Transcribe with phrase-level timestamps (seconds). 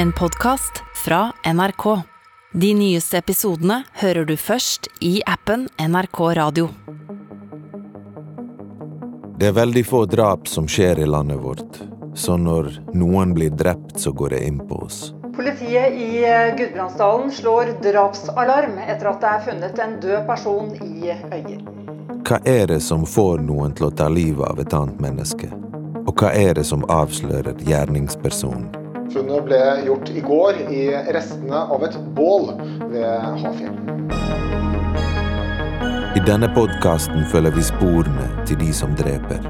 [0.00, 2.02] En podkast fra NRK.
[2.52, 6.70] De nyeste episodene hører du først i appen NRK Radio.
[9.36, 11.82] Det er veldig få drap som skjer i landet vårt,
[12.16, 15.02] så når noen blir drept, så går det inn på oss.
[15.36, 21.12] Politiet i eh, Gudbrandsdalen slår drapsalarm etter at det er funnet en død person i
[21.12, 21.64] Øyer.
[22.24, 25.52] Hva er det som får noen til å ta livet av et annet menneske?
[26.06, 28.80] Og hva er det som avslører gjerningspersonen?
[29.10, 30.82] Funnet ble gjort i går i
[31.14, 32.52] restene av et bål
[32.92, 33.08] ved
[33.42, 33.78] Hafjell.
[36.14, 39.42] I denne podkasten følger vi sporene til de som dreper.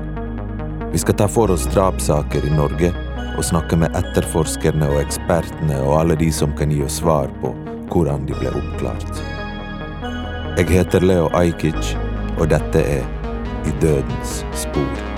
[0.92, 2.92] Vi skal ta for oss drapssaker i Norge
[3.36, 7.52] og snakke med etterforskerne og ekspertene og alle de som kan gi oss svar på
[7.92, 9.22] hvordan de ble oppklart.
[10.56, 11.94] Jeg heter Leo Ajkic,
[12.38, 13.06] og dette er
[13.68, 15.09] I dødens spor.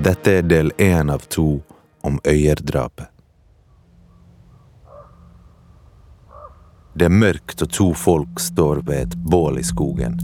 [0.00, 1.60] Dette er del én av to
[2.00, 3.06] om Øyer-drapet.
[6.94, 10.16] Det er mørkt, og to folk står ved et bål i skogen.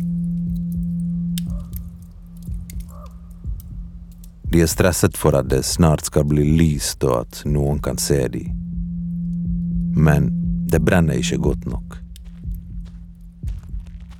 [4.48, 8.22] De er stresset for at det snart skal bli lyst, og at noen kan se
[8.32, 8.56] dem.
[9.92, 10.32] Men
[10.72, 12.00] det brenner ikke godt nok.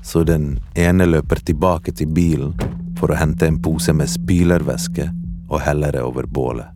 [0.05, 2.59] Så den ene løper tilbake til bilen
[3.01, 5.15] for å hente en pose med spylervæske
[5.49, 6.67] og heller det over bålet.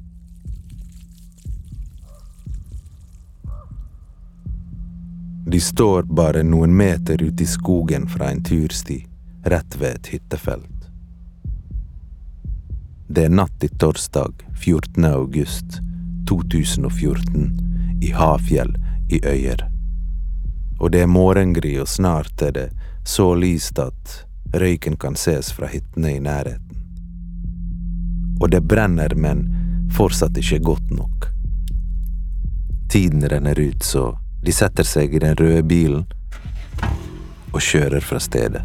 [5.51, 9.01] De står bare noen meter ute i skogen fra en tursti,
[9.43, 10.87] rett ved et hyttefelt.
[13.09, 15.05] Det er natt til torsdag 14.
[15.05, 15.81] august
[16.29, 18.77] 2014 i Hafjell
[19.11, 19.67] i Øyer.
[20.79, 22.69] Og det er morgengry, og snart er det
[23.05, 24.21] så lyst at
[24.55, 26.70] røyken kan ses fra hyttene i nærheten.
[28.41, 29.45] Og det brenner, men
[29.93, 31.29] fortsatt ikke godt nok.
[32.91, 36.07] Tiden renner ut, så de setter seg i den røde bilen
[37.53, 38.63] og kjører fra stedet.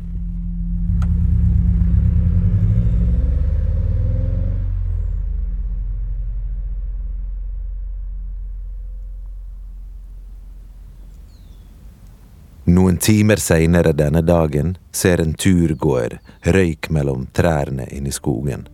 [12.65, 16.17] Noen timer seinere denne dagen ser en turgåer
[16.55, 18.65] røyk mellom trærne inne i skogen.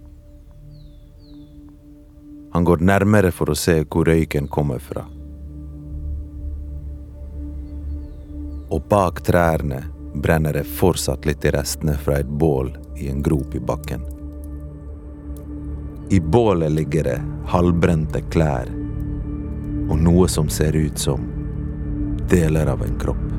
[2.52, 5.06] Han går nærmere for å se hvor røyken kommer fra.
[8.72, 9.82] Og bak trærne
[10.14, 14.04] brenner det fortsatt litt i restene fra et bål i en grop i bakken.
[16.12, 18.72] I bålet ligger det halvbrente klær
[19.92, 21.24] og noe som ser ut som
[22.32, 23.31] deler av en kropp.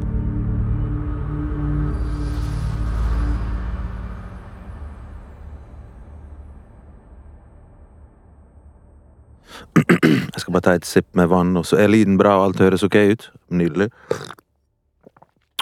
[9.77, 12.62] Jeg skal bare ta et sipp med vann, og så er lyden bra, og alt
[12.65, 13.28] høres ok ut.
[13.53, 13.88] Nydelig.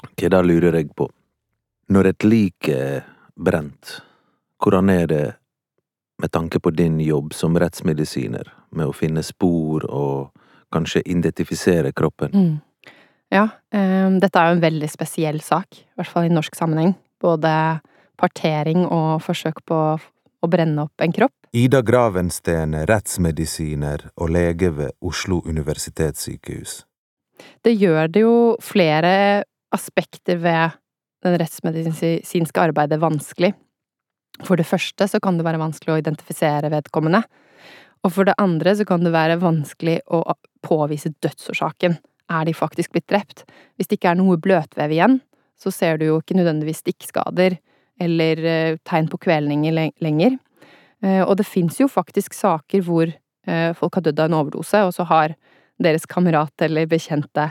[0.06, 1.10] Ok, da lurer jeg på
[1.90, 3.04] Når et lik er
[3.36, 4.00] brent,
[4.62, 5.24] hvordan er det
[6.20, 10.30] med tanke på din jobb som rettsmedisiner, med å finne spor og
[10.70, 12.30] kanskje identifisere kroppen?
[12.30, 12.92] Mm.
[13.30, 16.94] Ja, um, dette er jo en veldig spesiell sak, i hvert fall i norsk sammenheng.
[17.22, 17.50] Både
[18.20, 21.39] partering og forsøk på å brenne opp en kropp.
[21.50, 26.84] Ida Gravensten er rettsmedisiner og lege ved Oslo universitetssykehus.
[27.66, 29.42] Det gjør det jo flere
[29.74, 30.76] aspekter ved
[31.26, 33.50] det rettsmedisinske arbeidet vanskelig.
[34.46, 37.24] For det første så kan det være vanskelig å identifisere vedkommende.
[38.06, 40.22] Og for det andre så kan det være vanskelig å
[40.62, 41.96] påvise dødsårsaken.
[42.30, 43.42] Er de faktisk blitt drept?
[43.74, 45.18] Hvis det ikke er noe bløtvev igjen,
[45.58, 47.58] så ser du jo ikke nødvendigvis stikkskader
[48.00, 50.38] eller eh, tegn på kvelninger lenger.
[51.02, 54.84] Eh, og det fins jo faktisk saker hvor eh, folk har dødd av en overdose,
[54.84, 55.36] og så har
[55.80, 57.50] deres kamerat eller bekjente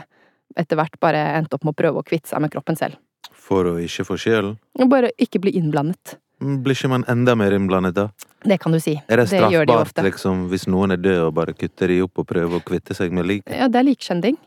[0.58, 2.98] etter hvert bare endt opp med å prøve å kvitte seg med kroppen selv.
[3.34, 4.56] For å ikke få sjelen?
[4.90, 6.16] Bare ikke bli innblandet.
[6.40, 8.06] Blir ikke man enda mer innblandet da?
[8.48, 8.94] Det kan du si.
[9.12, 12.28] Er det straffbart de liksom, hvis noen er død og bare kutter de opp og
[12.30, 13.52] prøver å kvitte seg med liket?
[13.52, 14.38] Ja, det er likskjending.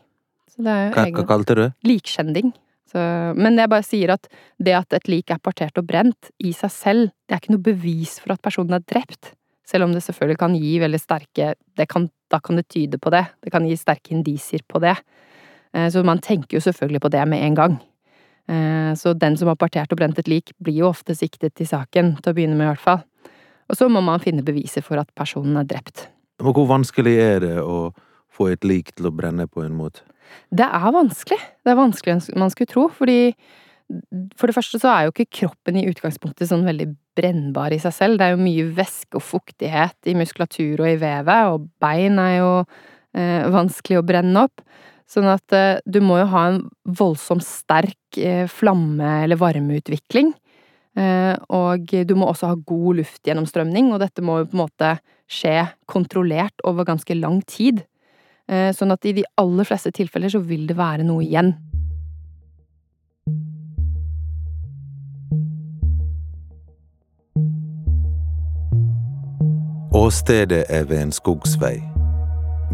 [0.58, 1.70] Hva, hva kalte du det?
[1.86, 2.50] Likskjending.
[2.94, 3.02] Så,
[3.34, 4.28] men jeg bare sier at
[4.62, 7.66] det at et lik er partert og brent, i seg selv, det er ikke noe
[7.66, 9.32] bevis for at personen er drept.
[9.66, 11.54] Selv om det selvfølgelig kan gi veldig sterke
[11.90, 13.24] kan, Da kan det tyde på det.
[13.42, 14.96] Det kan gi sterke indisier på det.
[15.74, 17.74] Eh, så man tenker jo selvfølgelig på det med en gang.
[18.48, 21.66] Eh, så den som har partert og brent et lik, blir jo ofte siktet i
[21.66, 23.04] saken, til å begynne med i hvert fall.
[23.68, 26.08] Og så må man finne beviser for at personen er drept.
[26.42, 27.92] Hvor vanskelig er det å
[28.34, 30.02] få et lik til å brenne på en måte?
[30.54, 31.40] Det er vanskelig.
[31.64, 33.34] Det er vanskelig man skulle tro, fordi
[34.40, 36.86] For det første så er jo ikke kroppen i utgangspunktet sånn veldig
[37.18, 38.16] brennbar i seg selv.
[38.16, 42.38] Det er jo mye væske og fuktighet i muskulatur og i vevet, og bein er
[42.38, 42.48] jo
[43.12, 44.64] eh, vanskelig å brenne opp.
[45.04, 50.32] Sånn at eh, du må jo ha en voldsomt sterk eh, flamme- eller varmeutvikling.
[50.96, 54.94] Eh, og du må også ha god luftgjennomstrømning, og dette må jo på en måte
[55.30, 55.58] skje
[55.90, 57.84] kontrollert over ganske lang tid.
[58.48, 61.54] Eh, sånn at i de aller fleste tilfeller så vil det være noe igjen.
[69.94, 71.78] Åstedet er ved en skogsvei.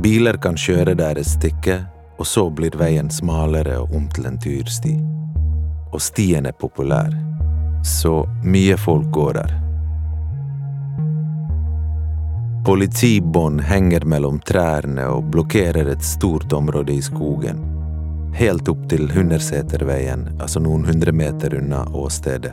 [0.02, 1.76] Biler kan kjøre der et stykke,
[2.18, 4.96] og så blir veien smalere og om til en tursti.
[5.92, 7.12] Og stien er populær,
[7.86, 9.69] så mye folk går der.
[12.64, 17.62] Politibånd henger mellom trærne og blokkerer et stort område i skogen.
[18.36, 22.52] Helt opp til Hunderseterveien, altså noen hundre meter unna åstedet.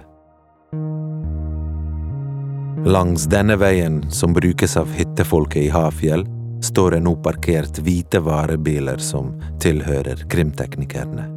[2.87, 6.23] Langs denne veien, som brukes av hyttefolket i Hafjell,
[6.63, 11.27] står det nå parkert hvite varebiler som tilhører krimteknikerne.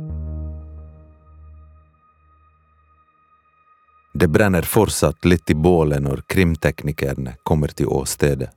[4.14, 8.50] Det brenner fortsatt litt i bålet når krimteknikerne kommer til åstedet.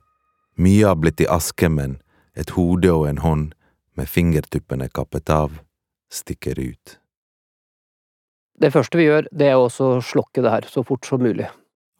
[0.54, 1.98] Mye har blitt i aske, men
[2.38, 3.50] et hode og en hånd,
[3.94, 5.58] med fingertuppene kappet av,
[6.12, 6.98] stikker ut.
[8.58, 11.48] Det første vi gjør, det er også å slokke det her så fort som mulig.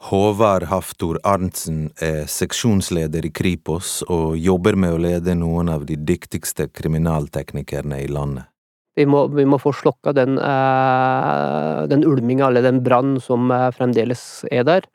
[0.05, 5.97] Håvard Haftor Arntzen er seksjonsleder i Kripos og jobber med å lede noen av de
[5.97, 8.51] dyktigste kriminalteknikerne i landet.
[8.95, 13.71] Vi må, vi må få slokka den, eh, den ulminga, eller den brannen som eh,
[13.75, 14.87] fremdeles er der.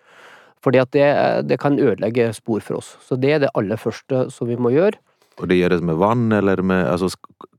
[0.64, 1.08] Fordi at det,
[1.48, 2.96] det kan ødelegge spor for oss.
[3.06, 5.00] Så det er det aller første som vi må gjøre.
[5.40, 7.10] Og det gjøres med vann, eller med altså,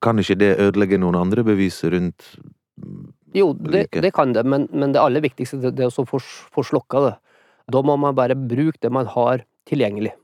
[0.05, 2.35] Kan ikke det ødelegge noen andre bevis rundt
[3.37, 6.19] Jo, det, det kan det, men, men, det aller viktigste det er å få,
[6.50, 7.12] få slokka det.
[7.70, 10.17] Da må man bare bruke det man har tilgjengelig.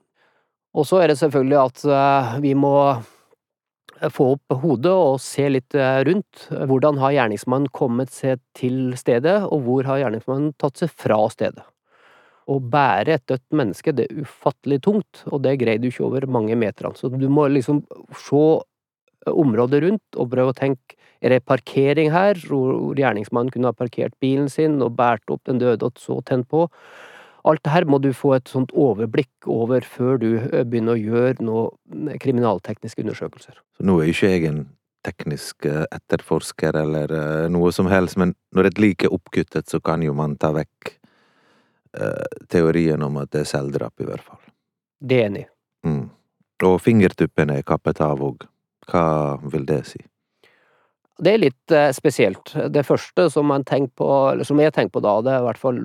[0.76, 5.46] Og så er det selvfølgelig at eh, vi må eh, få opp hodet og se
[5.52, 6.48] litt eh, rundt.
[6.50, 11.62] Hvordan har gjerningsmannen kommet seg til stedet, og hvor har gjerningsmannen tatt seg fra stedet?
[12.46, 16.28] Å bære et dødt menneske, det er ufattelig tungt, og det greier du ikke over
[16.30, 16.94] mange meterne.
[16.94, 17.82] Så du må liksom
[18.22, 18.44] se
[19.26, 20.94] området rundt og prøve å tenke
[21.24, 25.60] er det parkering her, hvor gjerningsmannen kunne ha parkert bilen sin og båret opp den
[25.62, 26.66] døde og så tent på.
[27.46, 31.00] Alt det her må du få et sånt overblikk over før du eh, begynner å
[31.00, 33.60] gjøre noen kriminaltekniske undersøkelser.
[33.78, 34.64] Så nå er ikke jeg en
[35.06, 39.80] teknisk eh, etterforsker eller eh, noe som helst, men når et lik er oppkuttet, så
[39.80, 40.96] kan jo man ta vekk
[42.52, 44.42] teorien om at det er selvdrap, i hvert fall.
[45.00, 45.46] Det er enig.
[45.86, 46.04] Mm.
[46.66, 48.46] Og fingertuppene er kappet av òg.
[48.86, 49.06] Hva
[49.50, 50.00] vil det si?
[51.16, 52.52] Det er litt eh, spesielt.
[52.72, 54.08] Det første som, man på,
[54.44, 55.80] som jeg tenker på da, det er i hvert fall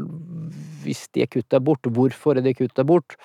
[0.84, 3.16] hvis de er kutta bort, hvorfor er de kutta bort?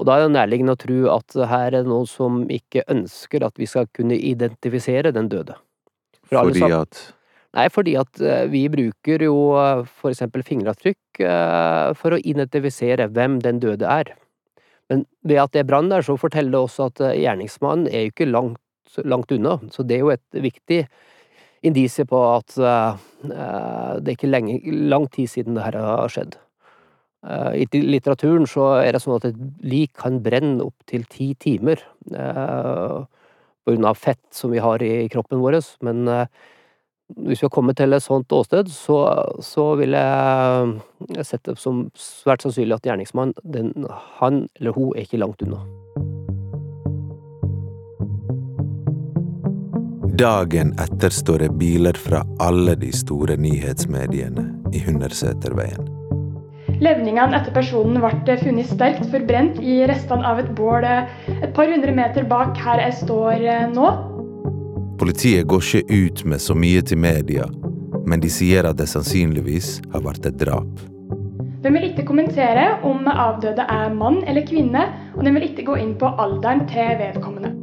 [0.00, 3.58] Og da er det nærliggende å tro at her er noen som ikke ønsker at
[3.60, 5.58] vi skal kunne identifisere den døde.
[6.24, 7.02] For fordi at
[7.56, 10.98] Nei, fordi at eh, vi bruker jo eh, for eksempel fingeravtrykk
[12.00, 14.14] for å identifisere hvem den døde er.
[14.88, 18.12] Men ved at det er brann der, så forteller det også at gjerningsmannen er jo
[18.14, 19.58] ikke langt, langt unna.
[19.68, 20.78] Så det er jo et viktig
[21.68, 24.56] indisie på at det er ikke lenge,
[24.88, 26.38] lang tid siden det her har skjedd.
[27.28, 33.74] I litteraturen så er det sånn at et lik kan brenne opptil ti timer på
[33.74, 36.08] grunn av fett som vi har i kroppen vår, men
[37.16, 39.00] hvis vi har kommet til et sånt åsted, så,
[39.42, 43.86] så vil jeg sette det som svært sannsynlig at gjerningsmannen,
[44.20, 45.62] han eller hun, er ikke langt unna.
[50.20, 55.88] Dagen etter står det biler fra alle de store nyhetsmediene i Hunderseterveien.
[56.80, 61.92] Levningene etter personen ble funnet sterkt forbrent i restene av et bål et par hundre
[61.96, 63.88] meter bak her jeg står eh, nå.
[65.00, 67.46] Politiet går ikke ut med så mye til media,
[68.04, 70.68] men de sier at det sannsynligvis har vært et drap.
[71.64, 74.84] De vil ikke kommentere om avdøde er mann eller kvinne,
[75.16, 77.54] og de vil ikke gå inn på alderen til vedkommende.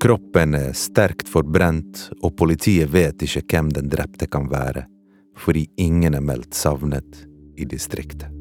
[0.00, 4.86] Kroppen er sterkt forbrent, og politiet vet ikke hvem den drepte kan være,
[5.34, 7.24] fordi ingen er meldt savnet
[7.58, 8.39] i distriktet.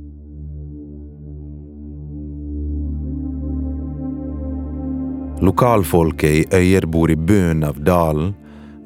[5.42, 8.34] Lokalfolket i Øyer bor i bunnen av dalen,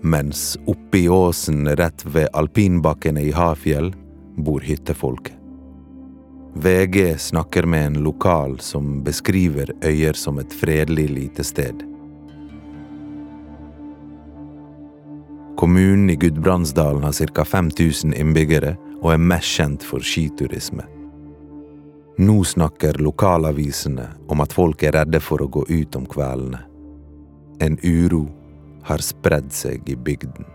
[0.01, 3.89] mens oppe i åsen rett ved alpinbakkene i Hafjell
[4.37, 5.33] bor hyttefolket.
[6.53, 11.81] VG snakker med en lokal som beskriver Øyer som et fredelig lite sted.
[15.57, 17.45] Kommunen i Gudbrandsdalen har ca.
[17.45, 20.85] 5000 innbyggere og er mest kjent for skiturisme.
[22.17, 26.59] Nå snakker lokalavisene om at folk er redde for å gå ut om kveldene.
[27.57, 28.27] En uro
[28.85, 30.45] har spredd seg i bygden.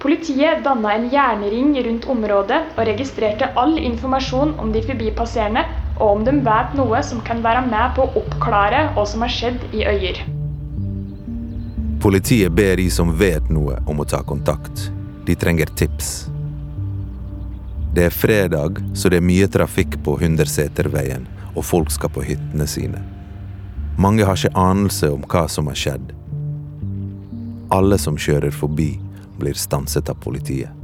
[0.00, 5.66] Politiet danna en jernring rundt området og registrerte all informasjon om de forbipasserende,
[5.98, 9.34] og om de vet noe som kan være med på å oppklare hva som har
[9.34, 10.22] skjedd i Øyer.
[12.00, 14.88] Politiet ber de som vet noe, om å ta kontakt.
[15.30, 16.26] De trenger tips.
[17.94, 22.64] Det er fredag, så det er mye trafikk på Hunderseterveien, og folk skal på hyttene
[22.66, 22.98] sine.
[23.94, 26.08] Mange har ikke anelse om hva som har skjedd.
[27.70, 28.88] Alle som kjører forbi,
[29.38, 30.74] blir stanset av politiet.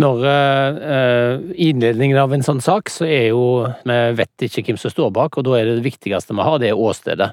[0.00, 1.34] Når eh,
[1.68, 3.44] innledningen av en sånn sak, så er jo
[3.84, 6.72] Vi vet ikke hvem som står bak, og da er det viktigste vi har, det
[6.72, 7.28] er åstedet.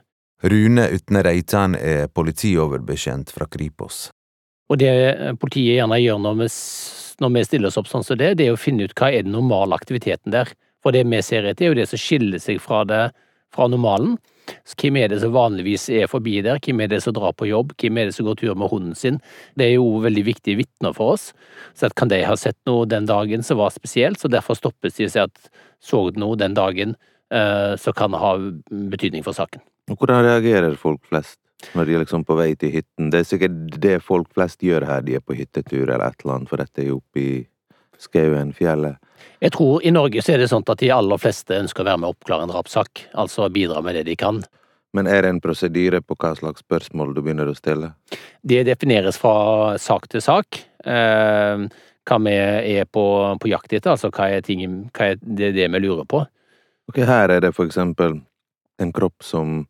[0.45, 4.09] Rune Utne Reitan er politioverbekjent fra Kripos.
[4.69, 4.91] Og det
[5.41, 6.49] politiet gjerne gjør når vi,
[7.23, 9.25] når vi stiller oss opp sånn som det, det er å finne ut hva er
[9.25, 10.51] den normale aktiviteten der.
[10.85, 13.01] For det vi ser etter, er jo det som skiller seg fra, det,
[13.53, 14.19] fra normalen.
[14.77, 17.73] Hvem er det som vanligvis er forbi der, hvem er det som drar på jobb,
[17.81, 19.17] hvem er det som går tur med hunden sin?
[19.57, 21.31] Det er jo veldig viktige vitner for oss.
[21.73, 25.09] Så kan de ha sett noe den dagen som var spesielt, så derfor stoppes de
[25.09, 25.49] og sier at
[25.81, 26.93] så du noe den dagen,
[27.33, 28.35] eh, så kan ha
[28.93, 29.65] betydning for saken.
[29.91, 31.39] Hvordan reagerer folk flest
[31.77, 33.11] når de er liksom på vei til hytten?
[33.13, 36.39] Det er sikkert det folk flest gjør her, de er på hyttetur eller et eller
[36.39, 37.33] annet, for dette er jo oppe i
[38.01, 38.97] skauen, fjellet.
[39.39, 42.01] Jeg tror i Norge så er det sånn at de aller fleste ønsker å være
[42.01, 44.41] med å oppklare en drapssak, altså bidra med det de kan.
[44.95, 47.91] Men er det en prosedyre på hva slags spørsmål du begynner å stille?
[48.41, 50.61] Det defineres fra sak til sak.
[50.87, 51.65] Eh,
[52.05, 53.05] hva vi er på,
[53.41, 54.63] på jakt etter, altså hva er, ting,
[54.95, 56.23] hva er det, det vi lurer på.
[56.89, 58.19] Ok, Her er det for eksempel
[58.81, 59.65] en kropp som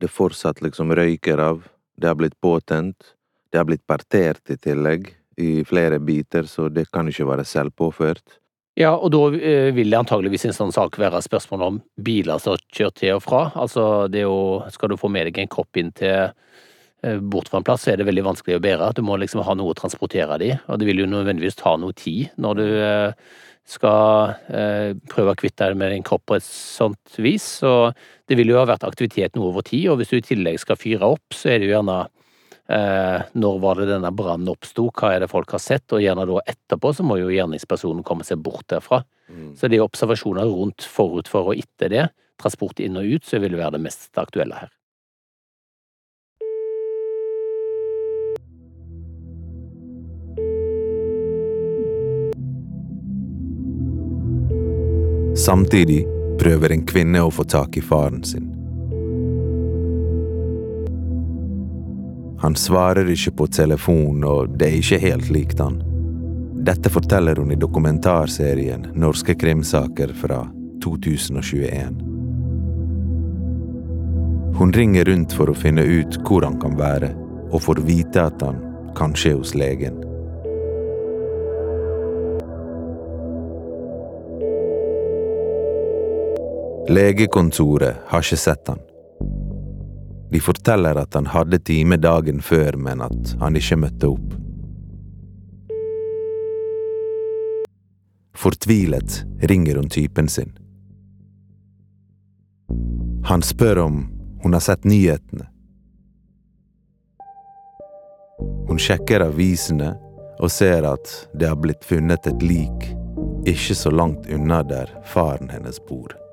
[0.00, 1.62] det fortsatt liksom røyker av.
[1.96, 3.14] Det har blitt påtent.
[3.52, 8.40] Det har blitt partert i tillegg, i flere biter, så det kan ikke være selvpåført.
[8.76, 12.52] Ja, og da eh, vil det antageligvis en sånn sak være spørsmål om biler som
[12.52, 13.46] har kjørt til og fra.
[13.56, 17.48] Altså, det er jo Skal du få med deg en kropp inn til eh, bort
[17.48, 18.90] fra en plass, så er det veldig vanskelig å bære.
[18.98, 21.96] Du må liksom ha noe å transportere de, og det vil jo nødvendigvis ta noe
[21.96, 22.66] tid når du
[23.66, 24.34] eh, skal
[25.10, 27.44] prøve å kvitte deg med din kropp på et sånt vis.
[27.62, 27.92] Så
[28.26, 30.78] det vil jo ha vært aktivitet noe over tid, og hvis du i tillegg skal
[30.78, 32.04] fyre opp, så er det jo gjerne
[32.68, 36.24] Eh, når var det denne brannen oppsto, hva er det folk har sett, og gjerne
[36.26, 39.04] da etterpå så må jo gjerningspersonen komme seg bort derfra.
[39.30, 39.52] Mm.
[39.58, 42.08] Så det er observasjoner rundt forut for og etter det,
[42.42, 44.72] transport inn og ut, så vil det være det mest aktuelle her.
[55.36, 56.06] Samtidig
[56.40, 58.46] prøver en kvinne å få tak i faren sin.
[62.40, 65.82] Han svarer ikke på telefon, og det er ikke helt likt han.
[66.64, 70.40] Dette forteller hun i dokumentarserien Norske krimsaker fra
[70.84, 72.00] 2021.
[74.56, 77.12] Hun ringer rundt for å finne ut hvor han kan være,
[77.52, 78.62] og får vite at han
[78.96, 80.00] kanskje er hos legen.
[86.88, 88.78] Legekontoret har ikke sett han.
[90.30, 94.34] De forteller at han hadde time dagen før, men at han ikke møtte opp.
[98.36, 100.52] Fortvilet ringer hun typen sin.
[103.26, 104.02] Han spør om
[104.42, 105.48] hun har sett nyhetene.
[108.68, 109.94] Hun sjekker avisene
[110.38, 112.92] og ser at det har blitt funnet et lik
[113.46, 116.25] ikke så langt unna der faren hennes bor.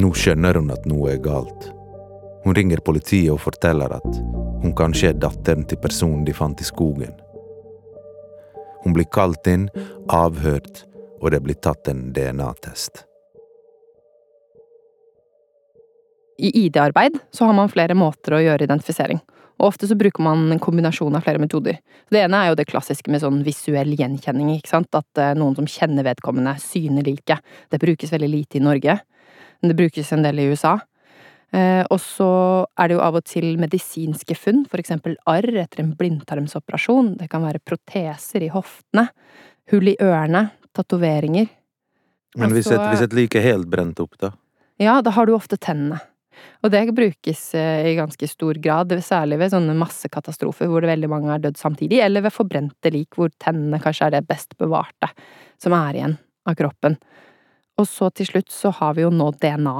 [0.00, 1.68] Nå skjønner hun at noe er galt.
[2.44, 4.08] Hun ringer politiet og forteller at
[4.62, 7.12] hun kanskje er datteren til personen de fant i skogen.
[8.82, 9.68] Hun blir kalt inn,
[10.10, 10.84] avhørt,
[11.22, 13.04] og det blir tatt en DNA-test.
[16.42, 19.20] I ID-arbeid så har man flere måter å gjøre identifisering,
[19.60, 21.78] og ofte så bruker man en kombinasjon av flere metoder.
[22.10, 25.54] Det ene er jo det klassiske med sånn visuell gjenkjenning, ikke sant, at eh, noen
[25.60, 27.44] som kjenner vedkommende, syner liket.
[27.70, 28.98] Det brukes veldig lite i Norge,
[29.62, 30.76] men det brukes en del i USA.
[31.52, 32.28] Eh, og så
[32.80, 37.14] er det jo av og til medisinske funn, for eksempel arr etter en blindtarmsoperasjon.
[37.20, 39.08] Det kan være proteser i hoftene,
[39.72, 41.50] hull i ørene, tatoveringer.
[42.40, 44.32] Men hvis, et, hvis et like helt brent opp, da?
[44.80, 46.00] Ja, da har du ofte tennene.
[46.64, 51.10] Og det brukes eh, i ganske stor grad, særlig ved sånne massekatastrofer hvor det veldig
[51.12, 55.12] mange har dødd samtidig, eller ved forbrente lik hvor tennene kanskje er det best bevarte
[55.60, 56.16] som er igjen
[56.48, 56.96] av kroppen.
[57.80, 59.76] Og så til slutt så har vi jo nå DNA,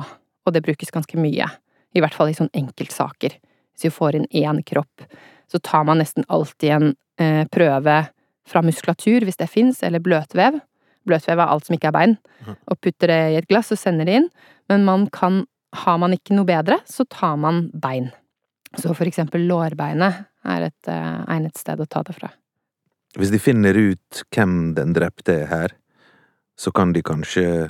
[0.47, 1.49] og det brukes ganske mye.
[1.93, 3.37] I hvert fall i sånne enkeltsaker.
[3.73, 5.05] Hvis vi får inn én kropp,
[5.51, 6.89] så tar man nesten alltid en
[7.21, 7.99] eh, prøve
[8.49, 10.59] fra muskulatur, hvis det fins, eller bløtvev.
[11.09, 12.17] Bløtvev er alt som ikke er bein.
[12.71, 14.29] Og putter det i et glass og sender det inn.
[14.71, 15.43] Men man kan,
[15.85, 18.11] har man ikke noe bedre, så tar man bein.
[18.79, 22.33] Så for eksempel lårbeinet er et eh, egnet sted å ta det fra.
[23.19, 25.75] Hvis de finner ut hvem den drepte er her,
[26.57, 27.69] så kan de kanskje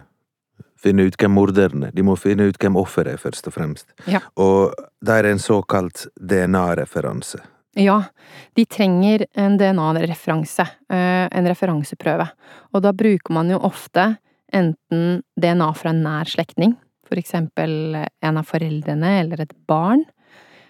[0.82, 1.94] finne ut hvem morderen er.
[1.94, 3.88] De må finne ut hvem offeret er, først og fremst.
[4.10, 4.22] Ja.
[4.40, 4.74] Og
[5.04, 7.42] der er en såkalt DNA-referanse.
[7.78, 8.02] Ja,
[8.56, 12.28] de trenger en DNA-referanse, eh, en referanseprøve.
[12.74, 14.16] Og da bruker man jo ofte
[14.52, 16.76] enten DNA fra en nær slektning,
[17.08, 20.04] for eksempel en av foreldrene eller et barn.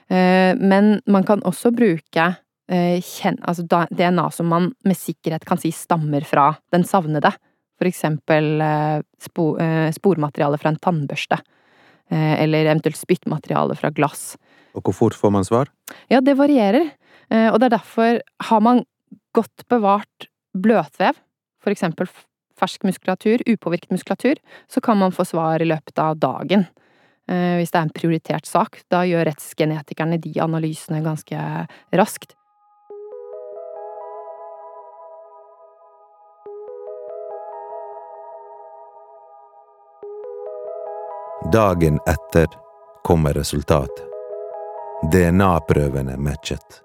[0.09, 2.29] Eh, men man kan også bruke
[2.69, 3.03] eh,
[3.43, 7.33] altså DNA som man med sikkerhet kan si stammer fra den savnede.
[7.83, 8.63] For eksempel
[9.91, 11.41] spormateriale fra en tannbørste.
[12.15, 14.37] Eller eventuelt spyttmateriale fra glass.
[14.77, 15.71] Og hvor fort får man svar?
[16.13, 16.93] Ja, det varierer.
[17.33, 18.85] Eh, og det er derfor har man
[19.37, 21.17] godt bevart bløtvev,
[21.63, 22.11] for eksempel
[22.59, 26.67] fersk muskulatur, upåvirket muskulatur, så kan man få svar i løpet av dagen.
[27.31, 28.83] Eh, hvis det er en prioritert sak.
[28.93, 31.39] Da gjør rettsgenetikerne de analysene ganske
[31.97, 32.37] raskt.
[41.51, 42.47] Dagen etter
[43.05, 44.07] kommer resultatet.
[45.13, 46.83] DNA-prøvene matchet.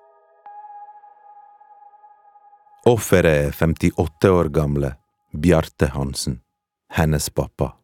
[2.85, 4.95] Offeret er 58 år gamle
[5.31, 6.39] Bjarte Hansen,
[6.89, 7.75] hennes pappa.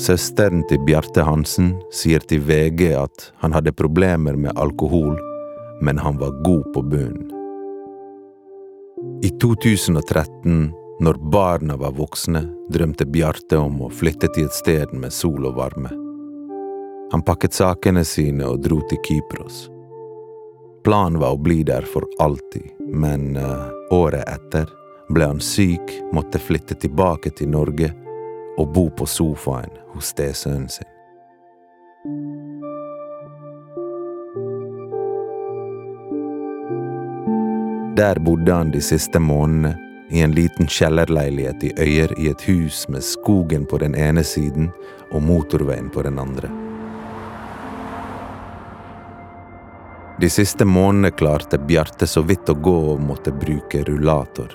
[0.00, 5.20] Søsteren til Bjarte Hansen sier til VG at han hadde problemer med alkohol,
[5.84, 7.28] men han var god på bunnen.
[9.24, 15.12] I 2013 når barna var voksne, drømte Bjarte om å flytte til et sted med
[15.12, 15.90] sol og varme.
[17.12, 19.68] Han pakket sakene sine og dro til Kypros.
[20.84, 24.70] Planen var å bli der for alltid, men uh, året etter
[25.10, 27.90] ble han syk, måtte flytte tilbake til Norge
[28.58, 30.90] og bo på sofaen hos stesønnen sin.
[37.94, 42.88] Der bodde han de siste månedene i en liten kjellerleilighet i Øyer i et hus
[42.88, 44.70] med skogen på den ene siden
[45.10, 46.50] og motorveien på den andre.
[50.20, 54.52] De siste månedene klarte Bjarte så vidt å gå og måtte bruke rullator.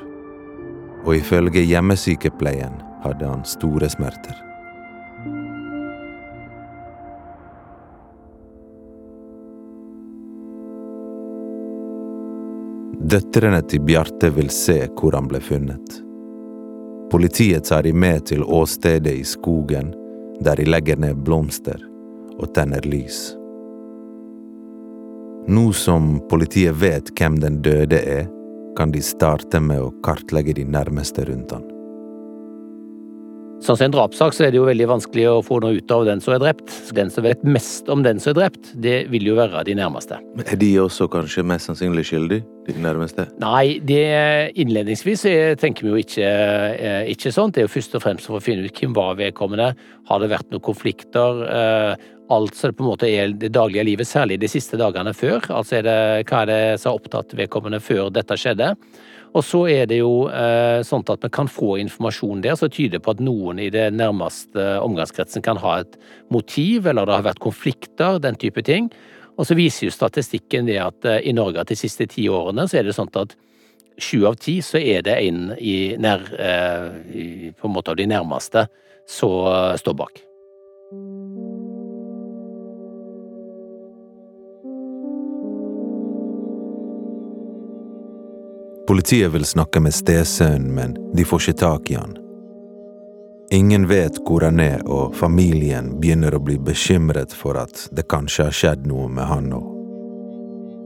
[1.03, 4.48] Og ifølge hjemmesykepleien hadde han store smerter.
[13.09, 15.95] Døtrene til Bjarte vil se hvor han ble funnet.
[17.09, 19.89] Politiet tar de med til åstedet i skogen,
[20.45, 21.81] der de legger ned blomster
[22.37, 23.17] og tenner lys.
[25.49, 28.29] Nå som politiet vet hvem den døde er,
[28.77, 31.68] kan de starte med å kartlegge de nærmeste rundt han.
[33.59, 36.05] Sånn som en drapssak, så er det jo veldig vanskelig å få noe ut av
[36.07, 36.71] den som er drept.
[36.95, 40.15] Den som vet mest om den som er drept, det vil jo være de nærmeste.
[40.37, 43.27] Men Er de også kanskje mest sannsynlig skyldig, de nærmeste?
[43.43, 45.25] Nei, det innledningsvis
[45.59, 46.29] tenker vi jo ikke,
[46.79, 47.51] eh, ikke sånn.
[47.51, 49.75] Det er jo først og fremst for å finne ut hvem var vedkommende.
[50.07, 51.43] Har det vært noen konflikter?
[51.43, 51.95] Eh,
[52.29, 55.41] alt som på en måte er det daglige livet, særlig de siste dagene før.
[55.49, 58.75] Altså er det, hva er det som har opptatt vedkommende før dette skjedde?
[59.37, 63.01] Og så er det jo eh, sånn at vi kan få informasjon der som tyder
[63.03, 65.99] på at noen i det nærmeste omgangskretsen kan ha et
[66.33, 68.89] motiv, eller det har vært konflikter, den type ting.
[69.37, 72.81] Og så viser jo statistikken det at eh, i Norge de siste ti årene så
[72.81, 73.37] er det sånn at
[73.99, 77.99] sju av ti så er det en i nær, eh, i, på en måte av
[77.99, 78.65] de nærmeste
[79.09, 80.23] som står bak.
[88.89, 92.15] Politiet vil snakke med stesønnen, men de får ikke tak i han.
[93.53, 98.47] Ingen vet hvor han er, og familien begynner å bli bekymret for at det kanskje
[98.47, 99.59] har skjedd noe med han nå.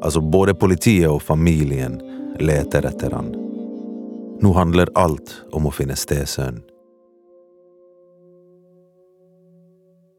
[0.04, 1.96] Altså, både politiet og familien
[2.44, 3.30] leter etter han.
[4.44, 6.60] Nå handler alt om å finne stesønnen.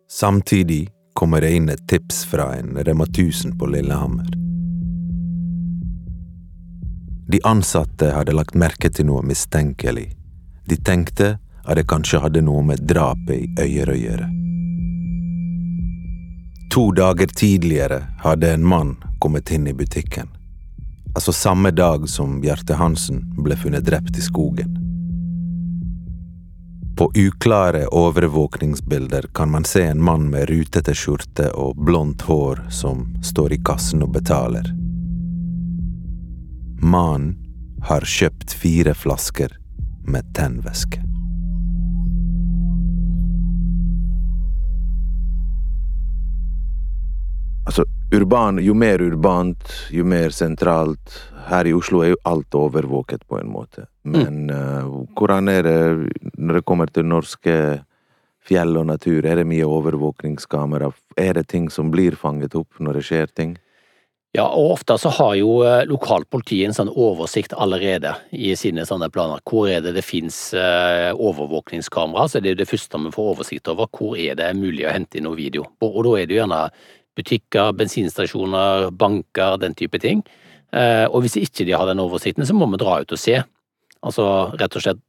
[0.08, 4.43] Samtidig kommer det inn et tips fra en Rema 1000 på Lillehammer.
[7.26, 10.10] De ansatte hadde lagt merke til noe mistenkelig.
[10.68, 14.30] De tenkte at det kanskje hadde noe med drapet i Øyer å gjøre.
[16.74, 20.28] To dager tidligere hadde en mann kommet inn i butikken.
[21.14, 24.80] Altså samme dag som Bjarte Hansen ble funnet drept i skogen.
[26.98, 33.06] På uklare overvåkningsbilder kan man se en mann med rutete skjorte og blondt hår som
[33.22, 34.83] står i kassen og betaler.
[36.82, 37.36] Mannen
[37.84, 39.52] har kjøpt fire flasker
[40.08, 41.00] med tennvæske.
[47.64, 51.16] Altså, urban, jo mer urbant, jo mer sentralt.
[51.48, 53.86] Her i Oslo er jo alt overvåket på en måte.
[54.04, 54.84] Men mm.
[54.84, 55.80] uh, hvordan er det
[56.36, 57.56] når det kommer til norske
[58.44, 59.24] fjell og natur?
[59.24, 60.92] Er det mye overvåkningskamera?
[61.16, 63.56] Er det ting som blir fanget opp når det skjer ting?
[64.34, 69.06] Ja, og ofte så har jo eh, lokalpolitiet en sånn oversikt allerede i sine sånne
[69.14, 69.38] planer.
[69.46, 72.26] Hvor er det det finnes eh, overvåkningskamera?
[72.26, 73.86] Så det er det første vi får oversikt over.
[73.94, 75.68] Hvor er det mulig å hente inn noe video?
[75.86, 76.64] Og da er det jo gjerne
[77.14, 80.24] butikker, bensinstasjoner, banker, den type ting.
[80.74, 83.38] Eh, og hvis ikke de har den oversikten, så må vi dra ut og se.
[84.02, 84.26] Altså
[84.58, 85.04] rett og slett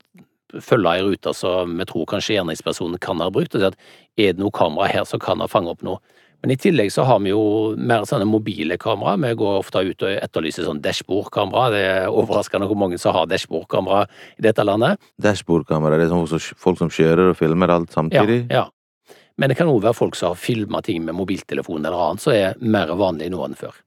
[0.61, 3.79] følge ei rute som vi tror kanskje gjerningspersonen kan ha brukt, og si at
[4.21, 6.14] er det noe kamera her som kan ha fanget opp noe.
[6.45, 9.15] Men i tillegg så har vi jo mer sånne mobile kamera.
[9.17, 11.63] Vi går ofte ut og etterlyser sånn dashbordkamera.
[11.73, 14.03] Det er overraskende hvor mange som har dashbordkamera
[14.37, 15.01] i dette landet.
[15.25, 18.43] Dashbordkamera, det er sånn folk som kjører og filmer alt samtidig?
[18.53, 19.15] Ja, ja.
[19.41, 22.37] Men det kan òg være folk som har filma ting med mobiltelefon eller annet, som
[22.37, 23.81] er mer vanlig nå enn før.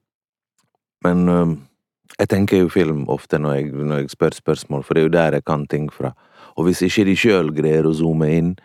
[1.07, 1.23] Men
[2.19, 5.15] jeg tenker jo film ofte når jeg, når jeg, spør spørsmål, for det er jo
[5.15, 6.11] der jeg kan ting fra.
[6.59, 8.57] Og hvis ikke de sjøl greier å zoome inn,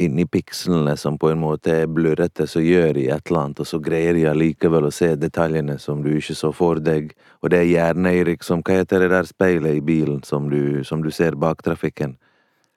[0.00, 3.60] inn i pikslene som på en måte er blurrete, så gjør de et eller annet,
[3.60, 7.12] og så greier de allikevel å se detaljene som du ikke så for deg.
[7.44, 10.82] Og det er gjerne, Eirik, som hva heter det der speilet i bilen som du,
[10.88, 12.16] som du ser bak trafikken?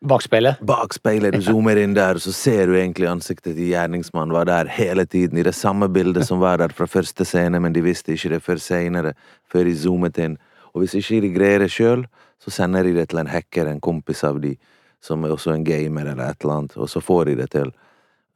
[0.03, 0.59] Bakspeilet?
[0.67, 1.37] Bakspeilet.
[1.37, 5.05] Du zoomer inn der, og så ser du egentlig ansiktet til gjerningsmannen var der hele
[5.07, 8.33] tiden, i det samme bildet som var der fra første scene, men de visste ikke
[8.33, 9.13] det før seinere,
[9.47, 10.35] før de zoomet inn.
[10.73, 12.03] Og hvis ikke de greier det sjøl,
[12.43, 14.57] så sender de det til en hacker, en kompis av de,
[15.03, 17.73] som er også en gamer eller et eller annet, og så får de det til.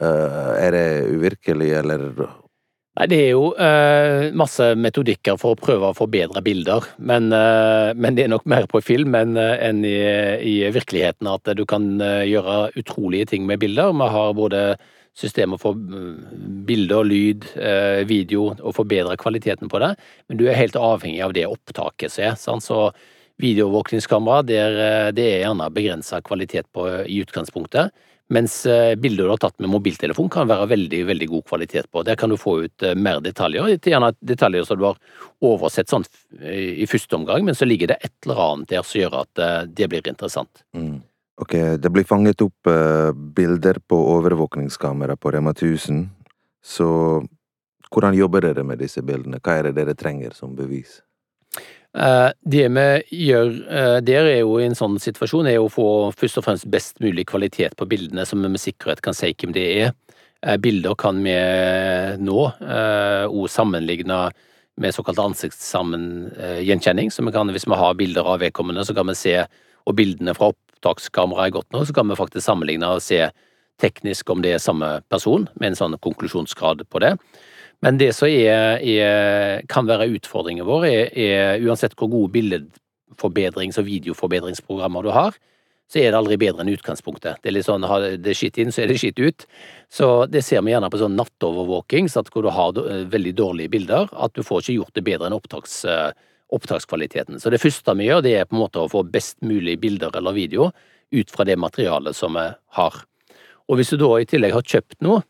[0.03, 2.11] Uh, er det uvirkelig, eller
[2.97, 7.93] Nei, det er jo uh, masse metodikker for å prøve å forbedre bilder, men, uh,
[7.93, 9.99] men det er nok mer på film enn, uh, enn i,
[10.41, 13.93] i, virkeligheten at du kan gjøre utrolige ting med bilder.
[13.93, 14.63] Vi har både
[15.17, 17.45] systemer for bilder, lyd,
[18.05, 19.95] video, og forbedre kvaliteten på det,
[20.29, 22.35] men du er helt avhengig av det opptaket som er.
[22.37, 22.65] Sant?
[22.65, 22.81] Så
[23.41, 27.93] videoovervåkningskamera, det er gjerne begrensa kvalitet på i utgangspunktet.
[28.29, 32.03] Mens eh, bilder du har tatt med mobiltelefon kan være veldig veldig god kvalitet på.
[32.03, 34.97] Der kan du få ut eh, mer detaljer, gjerne detaljer som du har
[35.47, 36.03] oversett sånn
[36.43, 39.61] i første omgang, men så ligger det et eller annet der som gjør at eh,
[39.71, 40.65] det blir interessant.
[40.75, 40.99] Mm.
[41.39, 42.67] Ok, det blir fanget opp
[43.37, 46.07] bilder på overvåkningskamera på Rema 1000,
[46.65, 46.87] så
[47.93, 49.37] hvordan jobber dere med disse bildene?
[49.37, 50.97] Hva er det dere trenger som bevis?
[51.97, 55.87] Eh, det vi gjør eh, der er jo i en sånn situasjon, er å få
[56.17, 59.55] først og fremst best mulig kvalitet på bildene, som vi med sikkerhet kan si hvem
[59.55, 59.95] det er.
[60.45, 61.33] Eh, bilder kan vi
[62.21, 64.19] nå òg sammenligne
[64.77, 67.09] med såkalt ansiktsgjenkjenning.
[67.09, 69.39] Så vi kan, hvis vi har bilder av vedkommende, så kan vi se,
[69.87, 73.23] og bildene fra opptakskameraet er godt nå, så kan vi faktisk sammenligne og se
[73.81, 77.15] teknisk om det er samme person, med en sånn konklusjonsgrad på det.
[77.85, 83.77] Men det som er, er, kan være utfordringen vår, er, er uansett hvor gode bildeforbedrings-
[83.77, 85.37] og videoforbedringsprogrammer du har,
[85.87, 87.39] så er det aldri bedre enn utgangspunktet.
[87.39, 89.45] Det er litt sånn, har det skitt inn, så er det skitt ut.
[89.93, 92.75] Så det ser vi gjerne på sånn nattovervåking, så at hvor du har
[93.13, 95.77] veldig dårlige bilder, at du får ikke gjort det bedre enn opptaks,
[96.57, 97.39] opptakskvaliteten.
[97.39, 100.17] Så det første vi gjør, det er på en måte å få best mulig bilder
[100.19, 100.71] eller video
[101.15, 102.49] ut fra det materialet som vi
[102.81, 102.99] har.
[103.67, 105.23] Og hvis du da i tillegg har kjøpt noe,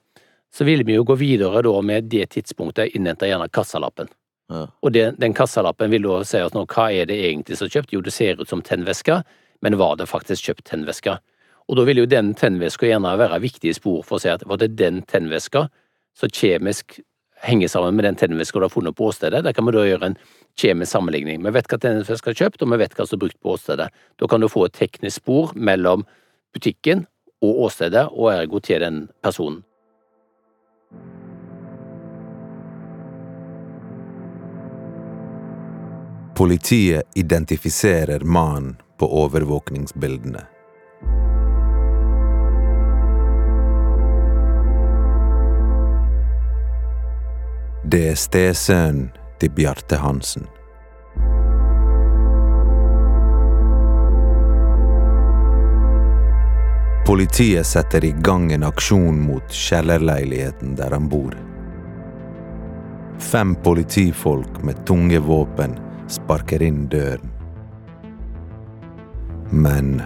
[0.58, 4.10] så vil vi jo gå videre da med det tidspunktet innhente gjerne kassalappen.
[4.50, 4.63] Ja.
[4.82, 7.76] Og den, den kassalappen vil da si oss nå hva er det egentlig som er
[7.76, 7.93] kjøpt?
[7.93, 9.20] Jo, det ser ut som tennvæske,
[9.62, 11.17] men var det faktisk kjøpt tennvæske?
[11.67, 14.62] Og da vil jo den tennvæska gjerne være viktige spor for å si at var
[14.62, 15.67] det den tennvæska
[16.17, 16.98] som kjemisk
[17.43, 19.43] henger sammen med den tennvæska du har funnet på åstedet?
[19.46, 20.17] Der kan vi da gjøre en
[20.58, 21.43] kjemisk sammenligning.
[21.43, 23.91] Vi vet hva tennvæska er kjøpt, og vi vet hva som er brukt på åstedet.
[24.17, 26.08] Da kan du få et teknisk spor mellom
[26.56, 27.06] butikken
[27.46, 29.66] og åstedet, og ergo til den personen.
[36.38, 40.43] Politiet identifiserer mannen på overvåkningsbildene.
[47.91, 50.47] Det er stesønnen til Bjarte Hansen.
[57.08, 61.38] Politiet setter i gang en aksjon mot kjellerleiligheten der han bor.
[63.20, 65.78] Fem politifolk med tunge våpen
[66.12, 67.32] sparker inn døren.
[69.52, 70.02] Men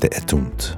[0.00, 0.72] det er tomt.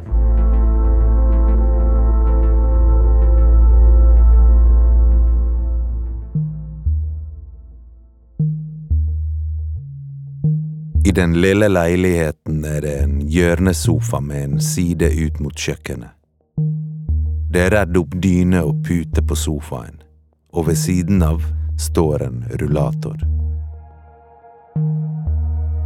[11.19, 16.13] Den lille leiligheten er det en hjørnesofa med en side ut mot kjøkkenet.
[17.51, 19.97] Det er redd opp dyne og pute på sofaen,
[20.55, 21.43] og ved siden av
[21.75, 23.19] står en rullator.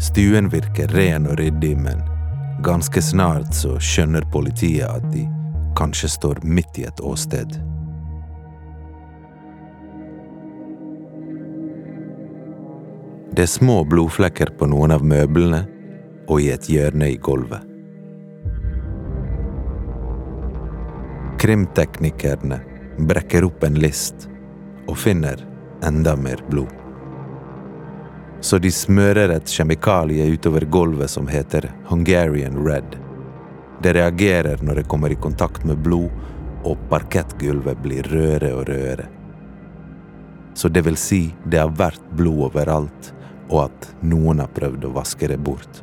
[0.05, 2.05] Stuen virker ren og ryddig, men
[2.67, 5.25] ganske snart så skjønner politiet at de
[5.81, 7.57] kanskje står midt i et åsted.
[13.33, 15.63] Det er små blodflekker på noen av møblene
[16.29, 17.63] og i et hjørne i gulvet.
[21.41, 22.59] Krimteknikerne
[23.09, 24.27] brekker opp en list
[24.85, 25.41] og finner
[25.89, 26.75] enda mer blod.
[28.45, 32.99] Så de smører et kjemikalie utover gulvet som heter Hungarian Red.
[33.81, 36.13] Det reagerer når det kommer i kontakt med blod,
[36.69, 39.09] og parkettgulvet blir rødere og rødere.
[40.55, 43.15] Så det vil si, det har vært blod overalt,
[43.51, 45.83] og at noen har prøvd å vaske det bort.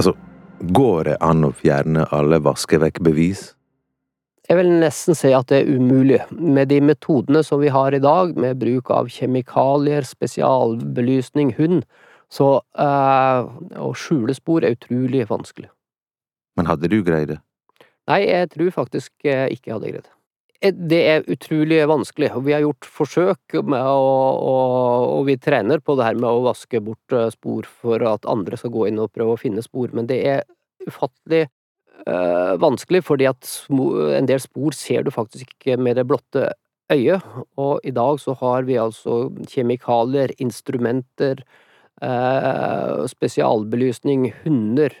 [0.00, 0.14] Altså,
[0.72, 3.50] går det an å fjerne alle vaskevekk-bevis?
[4.50, 6.22] Jeg vil nesten si at det er umulig.
[6.32, 11.84] Med de metodene som vi har i dag, med bruk av kjemikalier, spesialbelysning, hund,
[12.30, 13.50] så eh,
[13.82, 15.70] å skjule spor er utrolig vanskelig.
[16.58, 17.40] Men hadde du greid det?
[18.10, 20.14] Nei, jeg tror faktisk jeg ikke hadde greid det.
[20.60, 24.08] Eh, det er utrolig vanskelig, og vi har gjort forsøk med å,
[24.50, 28.28] og, og vi trener på det her med å vaske bort eh, spor for at
[28.28, 30.44] andre skal gå inn og prøve å finne spor, men det er
[30.86, 31.46] ufattelig
[32.06, 36.52] øh, vanskelig, fordi at en del spor ser du faktisk ikke med det blotte
[36.92, 37.24] øyet,
[37.60, 41.44] og i dag så har vi altså kjemikalier, instrumenter,
[42.00, 44.94] spesialbelysning, hunder,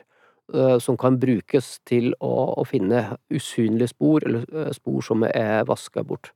[0.54, 5.62] Eh, som kan brukes til å, å finne usynlige spor, eller eh, spor som er
[5.68, 6.32] vaska bort.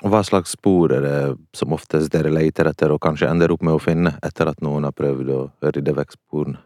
[0.00, 1.18] Hva slags spor er det
[1.56, 4.86] som oftest dere leter etter, og kanskje ender opp med å finne, etter at noen
[4.88, 6.62] har prøvd å rydde vekk sporene?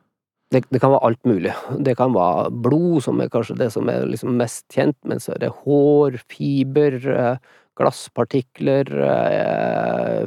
[0.55, 1.55] Det, det, kan være alt mulig.
[1.83, 5.35] Det kan være blod, som er kanskje det som er liksom mest kjent, men så
[5.35, 8.87] er det hår, fiber, eh, glasspartikler,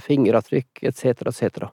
[0.04, 1.70] fingeravtrykk etc., etc.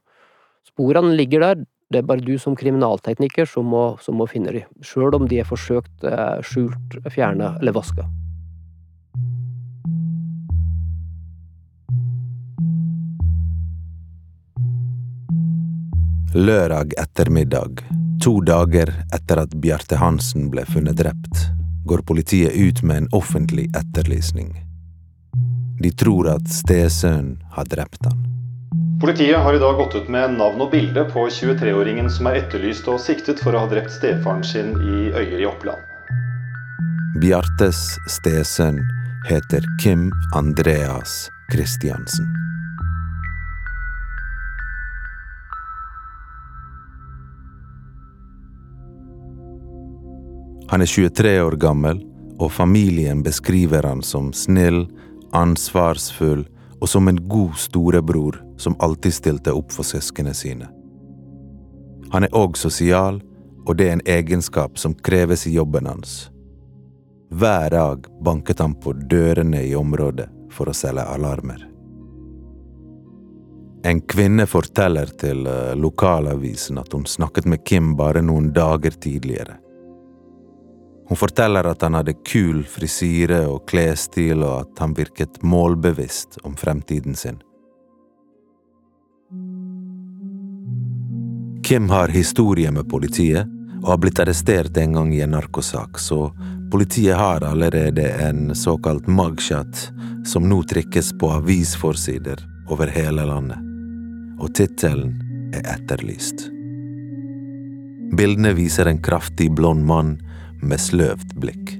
[0.64, 4.68] Sporene ligger der, det er bare du som kriminaltekniker som må, som må finne dem,
[4.82, 8.08] sjøl om de er forsøkt eh, skjult, fjerna eller vaska.
[16.34, 17.84] Lørdag ettermiddag,
[18.24, 21.46] to dager etter at Bjarte Hansen ble funnet drept,
[21.86, 24.50] går politiet ut med en offentlig etterlysning.
[25.78, 28.33] De tror at stesønnen har drept han.
[29.00, 32.86] Politiet har i dag gått ut med navn og bilde på 23-åringen som er etterlyst
[32.88, 35.82] og siktet for å ha drept stefaren sin i Øyer i Oppland.
[37.18, 38.78] Bjartes stesønn
[39.26, 40.06] heter Kim
[40.38, 42.30] Andreas Christiansen.
[50.70, 51.98] Han er 23 år gammel,
[52.38, 54.84] og familien beskriver han som snill,
[55.34, 56.46] ansvarsfull
[56.80, 60.68] og som en god storebror som alltid stilte opp for søsknene sine.
[62.12, 63.20] Han er òg sosial,
[63.66, 66.30] og det er en egenskap som kreves i jobben hans.
[67.34, 71.64] Hver dag banket han på dørene i området for å selge alarmer.
[73.84, 79.58] En kvinne forteller til eh, lokalavisen at hun snakket med Kim bare noen dager tidligere.
[81.08, 86.56] Hun forteller at han hadde kul frisyre og klesstil, og at han virket målbevisst om
[86.56, 87.42] fremtiden sin.
[91.64, 93.48] Kim har historie med politiet
[93.82, 96.26] og har blitt arrestert en gang i en narkosak, så
[96.72, 99.86] politiet har allerede en såkalt mugshot
[100.28, 103.56] som nå trykkes på avisforsider over hele landet.
[104.44, 105.14] Og tittelen
[105.56, 106.50] er etterlyst.
[108.12, 110.18] Bildene viser en kraftig blond mann
[110.60, 111.78] med sløvt blikk.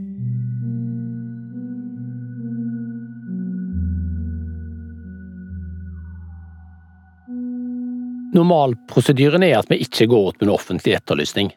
[8.35, 11.53] Normalprosedyren er at vi ikke går ut med en offentlig etterlysning.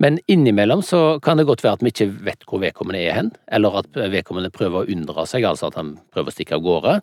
[0.00, 3.26] Men innimellom så kan det godt være at vi ikke vet hvor vedkommende er hen,
[3.52, 6.94] eller at vedkommende prøver å unndra seg, altså at han prøver å stikke av gårde.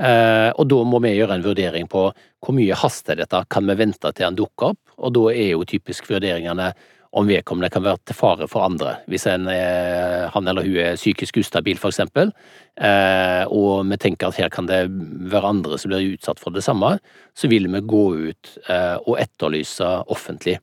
[0.00, 3.76] Eh, og da må vi gjøre en vurdering på hvor mye haster dette, kan vi
[3.82, 4.80] vente til han dukker opp?
[5.04, 6.70] Og da er jo typisk vurderingene
[7.12, 8.96] om vedkommende kan være til fare for andre.
[9.10, 12.32] Hvis en, han eller hun er psykisk ustabil, for eksempel,
[12.80, 14.86] eh, og vi tenker at her kan det
[15.32, 16.96] være andre som blir utsatt for det samme,
[17.36, 20.58] så vil vi gå ut eh, og etterlyse offentlig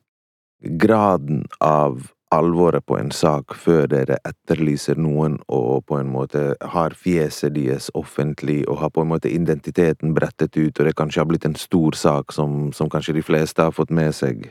[0.60, 6.94] graden av alvoret på en sak før dere etterlyser noen og på en måte har
[6.94, 11.30] fjeset deres offentlig og har på en måte identiteten brettet ut, og det kanskje har
[11.30, 14.46] blitt en stor sak som, som kanskje de fleste har fått med seg.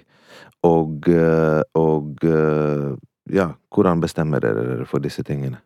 [0.68, 2.90] Og, eh, og eh,
[3.36, 5.62] ja, hvordan bestemmer dere for disse tingene?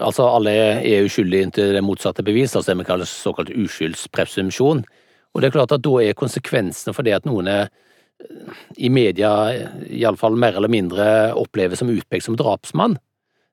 [0.00, 4.82] Altså, alle er uskyldige inntil det motsatte bevis, altså det vi kaller såkalt uskyldspresumpsjon.
[5.32, 7.72] Og det er klart at da er konsekvensene for det at noen er
[8.76, 9.30] i media
[9.90, 11.06] iallfall mer eller mindre
[11.38, 12.96] oppleves som utpekt som drapsmann,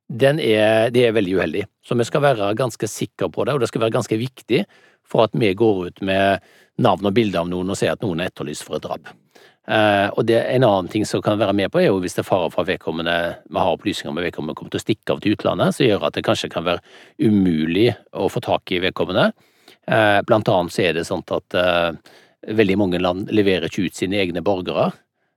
[0.09, 1.65] den er, det er veldig uheldig.
[1.85, 4.63] Så vi skal være ganske sikre på det, og det skal være ganske viktig
[5.09, 6.45] for at vi går ut med
[6.81, 9.11] navn og bilde av noen og sier at noen er etterlyst for et drap.
[9.69, 12.23] Eh, og det, En annen ting som kan være med på, er jo hvis det
[12.23, 15.21] er fare for vedkommende vi har opplysninger om at vedkommende kommer til å stikke av
[15.21, 16.81] til utlandet, så gjør at det kanskje kan være
[17.21, 19.29] umulig å få tak i vedkommende.
[19.85, 21.93] Eh, blant annet så er det sånn at eh,
[22.39, 24.93] Veldig mange land leverer ikke ut sine egne borgere.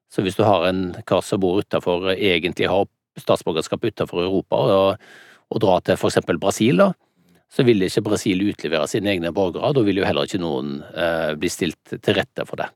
[0.06, 2.86] Så hvis du har en kar som bor utenfor, egentlig har
[3.18, 5.08] statsborgerskap utenfor Europa, og,
[5.50, 6.92] og drar til for eksempel Brasil, da,
[7.50, 9.74] så vil ikke Brasil utlevere sine egne borgere.
[9.74, 10.78] Da vil jo heller ikke noen
[11.42, 12.70] bli stilt til rette for det.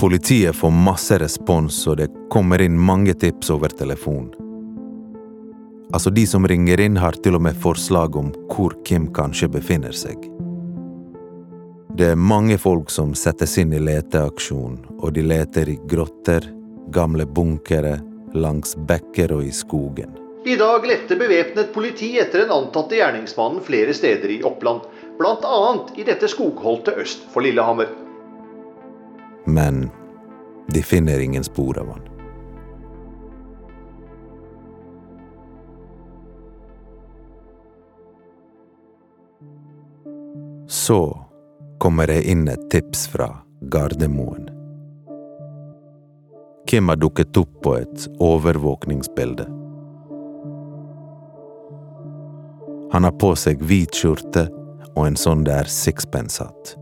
[0.00, 4.28] Politiet får masse respons, og det kommer inn mange tips over telefon.
[5.90, 9.90] Altså, de som ringer inn, har til og med forslag om hvor Kim kanskje befinner
[9.90, 10.14] seg.
[11.98, 16.46] Det er mange folk som settes inn i leteaksjon, og de leter i grotter,
[16.94, 17.96] gamle bunkere,
[18.38, 20.14] langs bekker og i skogen.
[20.46, 24.86] I dag lette bevæpnet politi etter den antatte gjerningsmannen flere steder i Oppland,
[25.18, 25.72] bl.a.
[25.98, 27.90] i dette skogholtet øst for Lillehammer.
[29.48, 29.90] Men
[30.68, 32.00] de finner ingen spor av han.
[40.68, 41.26] Så
[41.78, 43.30] kommer det inn et tips fra
[43.60, 44.50] Gardermoen.
[46.66, 49.46] Kim har dukket opp på et overvåkningsbilde.
[52.92, 54.44] Han har på seg hvit skjorte
[54.94, 56.76] og en sånn der sixpence-hatt.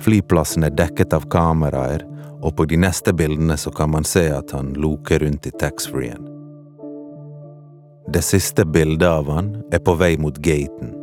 [0.00, 2.06] Flyplassen er dekket av kameraer,
[2.40, 6.24] og på de neste bildene så kan man se at han loker rundt i taxfree-en.
[8.10, 10.94] Det siste bildet av han er på vei mot gaten.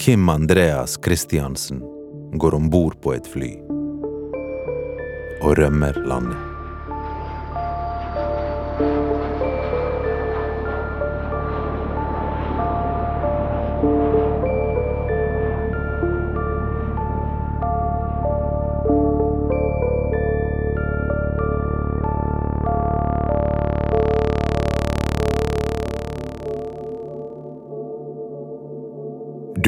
[0.00, 1.82] Kim Andreas Christiansen
[2.38, 3.52] går om bord på et fly
[5.42, 6.51] og rømmer landet.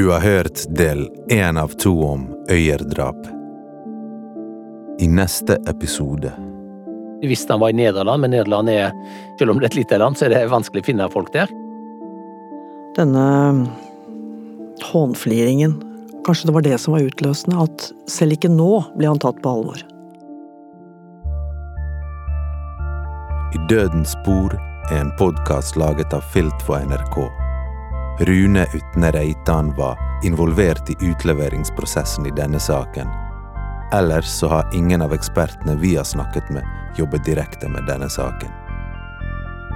[0.04, 3.26] Du har hørt del én av to om Øyer-drap.
[5.00, 6.32] I neste episode
[7.22, 8.90] Vi visste han var i Nederland, men Nederland er,
[9.38, 11.48] selv om det er et lite land, så er det vanskelig å finne folk der.
[12.98, 13.24] Denne
[14.90, 15.78] hånfliringen,
[16.26, 19.54] kanskje det var det som var utløsende, at selv ikke nå ble han tatt på
[19.54, 19.80] alvor.
[23.56, 24.52] I Dødens spor
[24.90, 27.43] er en podkast laget av Filt for NRK.
[28.20, 33.08] Rune Utne Reitan var involvert i utleveringsprosessen i denne saken.
[33.92, 36.62] Ellers så har ingen av ekspertene vi har snakket med,
[36.96, 38.50] jobbet direkte med denne saken.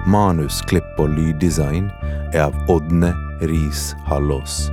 [0.07, 1.89] Manus, klipp og lyddesign
[2.33, 4.69] er av Ådne Riis Hallås.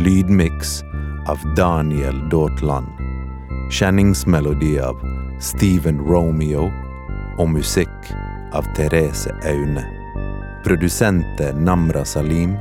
[0.00, 0.80] Lydmiks
[1.28, 2.88] av Daniel Dortland.
[3.70, 4.96] Kjenningsmelodi av
[5.40, 6.70] Steven Romeo.
[7.38, 8.12] Og musikk
[8.56, 9.84] av Therese Aune.
[10.64, 12.56] Produsenter Namra Salim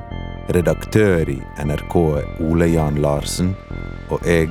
[0.49, 3.51] Redaktør i NRK er Ole Jan Larsen,
[4.09, 4.47] og jeg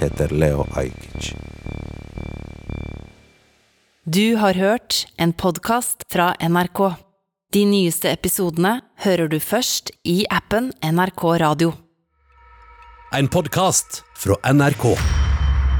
[0.00, 1.34] heter Leo Ajkic.
[4.08, 6.80] Du har hørt en podkast fra NRK.
[7.52, 11.74] De nyeste episodene hører du først i appen NRK Radio.
[13.12, 15.25] En podkast fra NRK.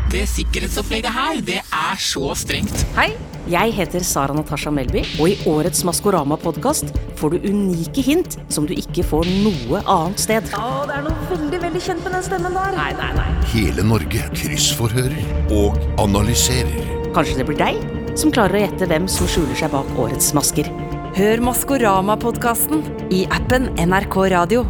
[0.06, 2.84] Det sikkerhetsopplegget her, det er så strengt.
[2.94, 3.08] Hei,
[3.50, 8.74] jeg heter Sara Natasha Melby, og i årets Maskorama-podkast får du unike hint som du
[8.78, 10.46] ikke får noe annet sted.
[10.54, 12.78] Å, det er noe veldig, veldig kjent med den stemmen der.
[12.78, 13.26] Nei, nei, nei.
[13.50, 16.94] Hele Norge kryssforhører og analyserer.
[17.16, 17.82] Kanskje det blir deg
[18.16, 20.70] som klarer å gjette hvem som skjuler seg bak årets masker.
[21.18, 24.62] Hør Maskorama-podkasten i appen NRK Radio.